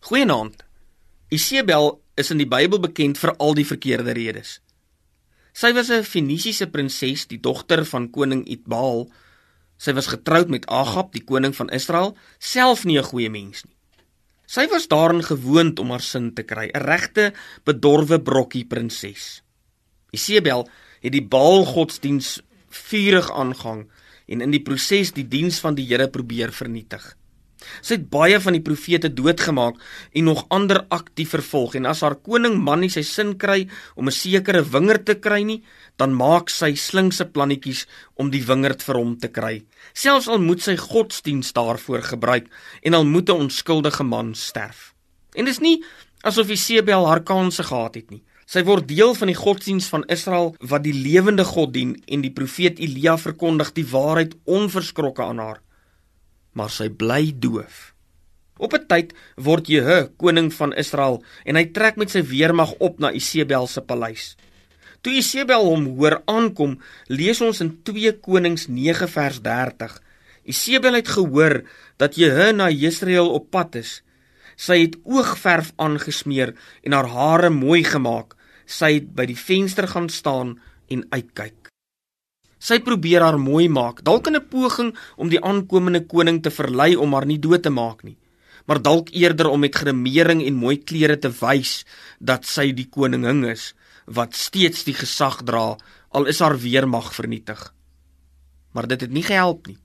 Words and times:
Goeienaand. 0.00 0.62
Isebel 1.28 1.90
is 2.16 2.30
in 2.32 2.38
die 2.40 2.48
Bybel 2.48 2.80
bekend 2.80 3.18
vir 3.20 3.34
al 3.36 3.52
die 3.58 3.66
verkeerde 3.68 4.14
redes. 4.16 4.54
Sy 5.52 5.74
was 5.76 5.90
'n 5.90 6.08
Fenisiese 6.08 6.66
prinses, 6.66 7.26
die 7.26 7.40
dogter 7.40 7.84
van 7.84 8.10
koning 8.10 8.46
Itbaal. 8.48 9.10
Sy 9.76 9.92
was 9.92 10.06
getroud 10.06 10.48
met 10.48 10.66
Agab, 10.66 11.12
die 11.12 11.24
koning 11.24 11.54
van 11.54 11.68
Israel, 11.68 12.16
self 12.38 12.84
nie 12.84 12.98
'n 12.98 13.04
goeie 13.04 13.30
mens 13.30 13.64
nie. 13.64 13.76
Sy 14.46 14.66
was 14.68 14.88
daarin 14.88 15.22
gewoond 15.22 15.78
om 15.78 15.90
haar 15.90 16.00
sin 16.00 16.34
te 16.34 16.42
kry, 16.42 16.70
'n 16.72 16.80
regte 16.80 17.32
bedorwe 17.64 18.20
brokkie 18.20 18.64
prinses. 18.64 19.42
Isebel 20.12 20.68
het 21.00 21.12
die 21.12 21.28
Baal 21.28 21.64
godsdiens 21.64 22.40
vurig 22.68 23.30
aangang 23.30 23.90
en 24.26 24.40
in 24.40 24.50
die 24.50 24.62
proses 24.62 25.12
die 25.12 25.28
diens 25.28 25.60
van 25.60 25.74
die 25.74 25.86
Here 25.86 26.08
probeer 26.08 26.52
vernietig. 26.52 27.19
Sy 27.82 27.94
het 27.94 28.10
baie 28.10 28.40
van 28.40 28.56
die 28.56 28.62
profete 28.64 29.08
doodgemaak 29.08 29.80
en 30.12 30.24
nog 30.24 30.46
ander 30.48 30.84
aktief 30.88 31.34
vervolg 31.36 31.74
en 31.74 31.86
as 31.86 32.02
haar 32.04 32.16
koning 32.16 32.58
man 32.58 32.80
nie 32.84 32.90
sy 32.92 33.02
sin 33.02 33.36
kry 33.38 33.68
om 33.96 34.08
'n 34.08 34.12
sekere 34.12 34.62
wingerd 34.62 35.04
te 35.04 35.14
kry 35.14 35.42
nie, 35.42 35.62
dan 35.96 36.14
maak 36.14 36.50
sy 36.50 36.74
slinkse 36.74 37.24
plannetjies 37.24 37.86
om 38.16 38.30
die 38.30 38.44
wingerd 38.44 38.82
vir 38.82 38.96
hom 38.96 39.16
te 39.18 39.28
kry. 39.28 39.64
Selfs 39.92 40.28
al 40.28 40.38
moet 40.38 40.62
sy 40.62 40.76
godsdienst 40.76 41.54
daarvoor 41.54 42.02
gebruik 42.02 42.48
en 42.82 42.94
al 42.94 43.04
moet 43.04 43.28
'n 43.28 43.40
onskuldige 43.46 44.04
man 44.04 44.34
sterf. 44.34 44.94
En 45.34 45.44
dis 45.44 45.60
nie 45.60 45.84
asof 46.22 46.50
Isebel 46.50 47.06
haar 47.06 47.22
kanse 47.22 47.62
gehad 47.62 47.94
het 47.94 48.10
nie. 48.10 48.22
Sy 48.46 48.64
word 48.66 48.88
deel 48.88 49.14
van 49.14 49.30
die 49.30 49.38
godsdienst 49.38 49.88
van 49.88 50.04
Israel 50.10 50.54
wat 50.58 50.82
die 50.82 50.94
lewende 50.94 51.44
God 51.44 51.72
dien 51.72 52.02
en 52.06 52.20
die 52.20 52.32
profeet 52.34 52.78
Elia 52.78 53.16
verkondig 53.16 53.72
die 53.72 53.86
waarheid 53.86 54.34
onverskrokke 54.44 55.22
aan 55.22 55.38
haar 55.38 55.60
maar 56.60 56.72
sy 56.72 56.90
bly 56.92 57.32
doof. 57.32 57.90
Op 58.60 58.76
'n 58.76 58.84
tyd 58.92 59.16
word 59.36 59.72
Jehu 59.72 60.12
koning 60.20 60.52
van 60.52 60.76
Israel 60.76 61.22
en 61.48 61.56
hy 61.56 61.64
trek 61.72 61.96
met 61.96 62.10
sy 62.12 62.20
weermag 62.20 62.76
op 62.78 63.00
na 63.00 63.12
Isebel 63.12 63.66
se 63.66 63.80
paleis. 63.80 64.36
Toe 65.00 65.12
Isebel 65.16 65.64
hom 65.64 65.86
hoor 65.96 66.20
aankom, 66.26 66.76
lees 67.08 67.40
ons 67.40 67.60
in 67.64 67.80
2 67.82 68.20
Konings 68.20 68.68
9 68.68 69.08
vers 69.08 69.40
30. 69.40 70.02
Isebel 70.44 70.94
het 70.94 71.08
gehoor 71.08 71.62
dat 71.96 72.16
Jehu 72.16 72.52
na 72.52 72.68
Jesreel 72.68 73.30
op 73.32 73.50
pad 73.50 73.74
is. 73.74 74.02
Sy 74.56 74.76
het 74.84 74.96
oogverf 75.04 75.72
aangesmeer 75.76 76.54
en 76.84 76.92
haar 76.92 77.08
hare 77.08 77.50
mooi 77.50 77.84
gemaak. 77.84 78.36
Sy 78.66 78.92
het 79.00 79.08
by 79.16 79.24
die 79.24 79.40
venster 79.40 79.88
gaan 79.88 80.08
staan 80.08 80.60
en 80.88 81.06
uitkyk. 81.10 81.59
Sy 82.60 82.76
probeer 82.84 83.24
haar 83.24 83.38
mooi 83.40 83.70
maak, 83.72 84.02
dalk 84.04 84.26
in 84.28 84.36
'n 84.36 84.48
poging 84.52 84.92
om 85.16 85.28
die 85.28 85.40
aankomende 85.40 86.04
koning 86.06 86.42
te 86.42 86.50
verlei 86.50 86.94
om 86.96 87.14
haar 87.14 87.26
nie 87.26 87.38
dood 87.38 87.62
te 87.62 87.70
maak 87.70 88.04
nie, 88.04 88.18
maar 88.66 88.82
dalk 88.82 89.08
eerder 89.10 89.48
om 89.48 89.60
met 89.60 89.74
gremering 89.74 90.44
en 90.44 90.54
mooi 90.54 90.76
klere 90.76 91.16
te 91.16 91.30
wys 91.40 91.84
dat 92.20 92.44
sy 92.44 92.72
die 92.72 92.88
koningin 92.88 93.44
is 93.44 93.74
wat 94.06 94.34
steeds 94.34 94.84
die 94.84 94.94
gesag 94.94 95.42
dra 95.42 95.76
al 96.10 96.26
is 96.26 96.40
haar 96.40 96.58
weermag 96.58 97.14
vernietig. 97.14 97.72
Maar 98.72 98.86
dit 98.86 99.00
het 99.00 99.10
nie 99.10 99.22
gehelp 99.22 99.66
nie. 99.66 99.78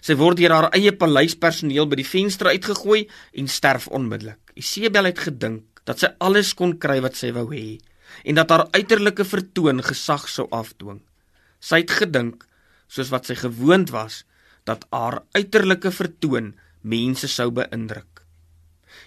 Sy 0.00 0.14
word 0.14 0.38
deur 0.38 0.52
haar 0.54 0.70
eie 0.76 0.92
paleispersoneel 0.92 1.88
by 1.90 1.96
die 1.96 2.06
venster 2.06 2.46
uitgegooi 2.46 3.08
en 3.34 3.48
sterf 3.48 3.88
onmiddellik. 3.88 4.38
Isebel 4.54 5.10
het 5.10 5.18
gedink 5.18 5.82
dat 5.84 5.98
sy 5.98 6.12
alles 6.20 6.54
kon 6.54 6.78
kry 6.78 7.00
wat 7.02 7.16
sy 7.18 7.32
wou 7.32 7.48
hê 7.50 7.80
en 8.24 8.36
dat 8.36 8.50
haar 8.52 8.68
uiterlike 8.76 9.24
vertoon 9.24 9.82
gesag 9.82 10.28
sou 10.28 10.46
afdwing. 10.52 11.00
Sy 11.62 11.84
het 11.84 11.94
gedink, 11.94 12.42
soos 12.90 13.12
wat 13.14 13.28
sy 13.30 13.36
gewoond 13.38 13.92
was, 13.94 14.24
dat 14.66 14.84
haar 14.90 15.22
uiterlike 15.36 15.92
vertoon 15.94 16.52
mense 16.82 17.30
sou 17.30 17.50
beïndruk. 17.54 18.22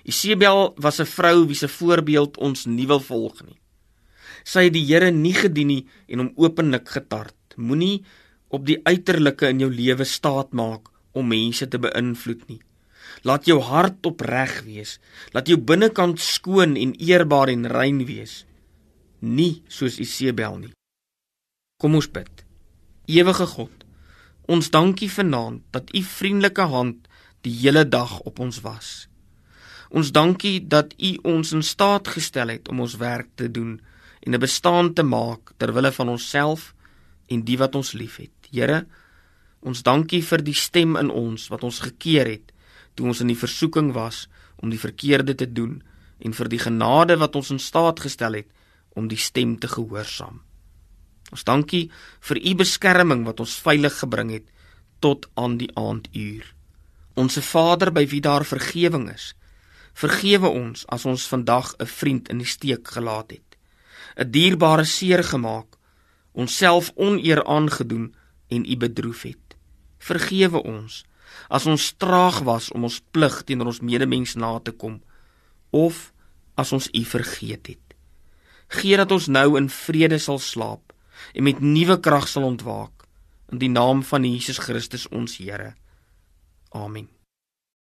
Isebel 0.07 0.73
was 0.77 0.99
'n 0.99 1.05
vrou 1.05 1.47
wie 1.47 1.55
se 1.55 1.67
voorbeeld 1.67 2.37
ons 2.37 2.65
nie 2.65 2.87
wil 2.87 2.99
volg 2.99 3.43
nie. 3.45 3.59
Sy 4.43 4.69
het 4.69 4.73
die 4.73 4.85
Here 4.85 5.11
nie 5.11 5.33
gedien 5.33 5.67
nie 5.67 5.87
en 6.07 6.19
hom 6.19 6.33
openlik 6.35 6.89
getart. 6.89 7.35
Moenie 7.57 8.03
op 8.49 8.65
die 8.65 8.79
uiterlike 8.83 9.49
in 9.49 9.59
jou 9.59 9.71
lewe 9.71 10.03
staat 10.03 10.53
maak 10.53 10.89
om 11.13 11.27
mense 11.27 11.67
te 11.67 11.79
beïnvloed 11.79 12.47
nie. 12.47 12.61
Laat 13.23 13.45
jou 13.45 13.59
hart 13.61 14.05
opreg 14.05 14.63
wees. 14.63 14.99
Laat 15.33 15.47
jou 15.47 15.57
binnekant 15.57 16.19
skoon 16.19 16.75
en 16.75 16.93
eerbaar 16.99 17.49
en 17.49 17.65
rein 17.65 18.05
wees. 18.05 18.45
Nie 19.19 19.63
soos 19.67 19.99
Isebel 19.99 20.57
nie. 20.57 20.73
Kom 21.81 21.95
ons 21.95 22.07
bid. 22.07 22.44
Ewige 23.05 23.45
God, 23.45 23.83
ons 24.49 24.71
dankie 24.73 25.11
vanaand 25.13 25.61
dat 25.69 25.91
u 25.93 26.01
vriendelike 26.01 26.63
hand 26.71 27.09
die 27.45 27.53
hele 27.53 27.83
dag 27.85 28.17
op 28.25 28.39
ons 28.41 28.63
was. 28.65 29.05
Ons 29.93 30.09
dankie 30.09 30.57
dat 30.67 30.95
u 30.97 31.11
ons 31.21 31.51
in 31.53 31.61
staat 31.61 32.09
gestel 32.09 32.49
het 32.49 32.69
om 32.73 32.81
ons 32.81 32.95
werk 32.97 33.29
te 33.37 33.51
doen 33.51 33.77
en 34.25 34.33
'n 34.33 34.39
bestaan 34.39 34.93
te 34.93 35.03
maak 35.03 35.53
ter 35.57 35.73
wille 35.73 35.91
van 35.91 36.09
onsself 36.09 36.73
en 37.27 37.45
die 37.45 37.57
wat 37.57 37.75
ons 37.75 37.93
liefhet. 37.93 38.33
Here, 38.49 38.87
ons 39.59 39.83
dankie 39.83 40.23
vir 40.23 40.43
die 40.43 40.57
stem 40.57 40.95
in 40.95 41.09
ons 41.09 41.47
wat 41.47 41.63
ons 41.63 41.79
gekeer 41.79 42.25
het 42.25 42.51
toe 42.95 43.05
ons 43.05 43.21
in 43.21 43.27
die 43.27 43.37
versoeking 43.37 43.93
was 43.93 44.27
om 44.55 44.69
die 44.69 44.79
verkeerde 44.79 45.35
te 45.35 45.53
doen 45.53 45.83
en 46.19 46.33
vir 46.33 46.47
die 46.49 46.59
genade 46.59 47.17
wat 47.17 47.35
ons 47.35 47.51
in 47.51 47.59
staat 47.59 47.99
gestel 47.99 48.33
het 48.33 48.47
om 48.95 49.07
die 49.07 49.17
stem 49.17 49.59
te 49.59 49.67
gehoorsaam. 49.67 50.41
Ons 51.35 51.43
dankie 51.43 51.89
vir 52.23 52.39
u 52.39 52.51
beskerming 52.55 53.25
wat 53.27 53.41
ons 53.43 53.59
veilig 53.59 53.97
gebring 53.99 54.29
het 54.37 54.45
tot 55.03 55.27
aan 55.35 55.57
die 55.59 55.67
aanduur. 55.75 56.45
Onse 57.19 57.43
Vader 57.43 57.91
by 57.91 58.05
wie 58.07 58.21
daar 58.23 58.47
vergewing 58.47 59.09
is, 59.11 59.33
vergewe 59.95 60.47
ons 60.47 60.85
as 60.95 61.03
ons 61.05 61.27
vandag 61.27 61.75
'n 61.79 61.91
vriend 61.99 62.29
in 62.31 62.39
die 62.39 62.47
steek 62.47 62.87
gelaat 62.87 63.35
het, 63.35 63.57
'n 64.15 64.31
dierbare 64.31 64.85
seer 64.85 65.23
gemaak, 65.23 65.75
onsself 66.31 66.91
oneer 66.95 67.43
aangedoen 67.43 68.15
en 68.47 68.65
u 68.65 68.75
bedroef 68.77 69.21
het. 69.23 69.55
Vergewe 69.99 70.63
ons 70.63 71.03
as 71.49 71.65
ons 71.65 71.93
traag 71.97 72.39
was 72.43 72.71
om 72.71 72.83
ons 72.83 73.01
plig 73.11 73.43
teenoor 73.43 73.67
ons 73.67 73.81
medemens 73.81 74.35
na 74.35 74.59
te 74.59 74.71
kom 74.71 75.01
of 75.71 76.13
as 76.55 76.71
ons 76.71 76.89
u 76.93 77.03
vergeet 77.03 77.67
het. 77.67 77.85
Gee 78.67 78.97
dat 78.97 79.11
ons 79.11 79.27
nou 79.27 79.57
in 79.57 79.69
vrede 79.69 80.19
sal 80.19 80.39
slaap 80.39 80.94
en 81.33 81.43
met 81.43 81.59
nuwe 81.59 81.99
krag 81.99 82.27
sal 82.27 82.43
ontwaak 82.43 83.05
in 83.51 83.61
die 83.61 83.69
naam 83.69 84.03
van 84.03 84.23
Jesus 84.25 84.57
Christus 84.57 85.07
ons 85.07 85.37
Here. 85.37 85.73
Amen. 86.69 87.09